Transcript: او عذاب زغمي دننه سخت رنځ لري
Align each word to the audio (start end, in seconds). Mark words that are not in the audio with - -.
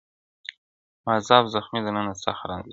او 1.03 1.09
عذاب 1.15 1.43
زغمي 1.53 1.79
دننه 1.85 2.13
سخت 2.23 2.43
رنځ 2.49 2.59
لري 2.65 2.69